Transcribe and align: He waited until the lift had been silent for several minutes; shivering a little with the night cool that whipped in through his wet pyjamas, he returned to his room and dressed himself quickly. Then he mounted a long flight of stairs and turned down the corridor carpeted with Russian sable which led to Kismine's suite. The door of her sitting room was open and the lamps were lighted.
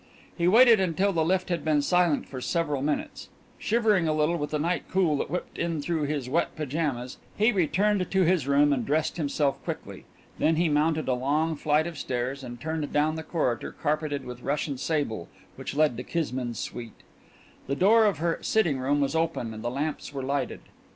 He 0.35 0.47
waited 0.47 0.79
until 0.79 1.13
the 1.13 1.23
lift 1.23 1.49
had 1.49 1.63
been 1.63 1.83
silent 1.83 2.27
for 2.27 2.41
several 2.41 2.81
minutes; 2.81 3.29
shivering 3.59 4.07
a 4.07 4.15
little 4.15 4.35
with 4.35 4.49
the 4.49 4.57
night 4.57 4.85
cool 4.89 5.17
that 5.17 5.29
whipped 5.29 5.59
in 5.59 5.79
through 5.79 6.05
his 6.05 6.27
wet 6.27 6.55
pyjamas, 6.55 7.19
he 7.37 7.51
returned 7.51 8.09
to 8.09 8.23
his 8.23 8.47
room 8.47 8.73
and 8.73 8.83
dressed 8.83 9.17
himself 9.17 9.63
quickly. 9.63 10.05
Then 10.39 10.55
he 10.55 10.69
mounted 10.69 11.07
a 11.07 11.13
long 11.13 11.55
flight 11.55 11.85
of 11.85 11.99
stairs 11.99 12.43
and 12.43 12.59
turned 12.59 12.91
down 12.91 13.13
the 13.13 13.21
corridor 13.21 13.71
carpeted 13.73 14.25
with 14.25 14.41
Russian 14.41 14.79
sable 14.79 15.29
which 15.55 15.75
led 15.75 15.95
to 15.97 16.03
Kismine's 16.03 16.57
suite. 16.57 17.03
The 17.67 17.75
door 17.75 18.07
of 18.07 18.17
her 18.17 18.39
sitting 18.41 18.79
room 18.79 19.01
was 19.01 19.13
open 19.15 19.53
and 19.53 19.63
the 19.63 19.69
lamps 19.69 20.11
were 20.11 20.23
lighted. 20.23 20.61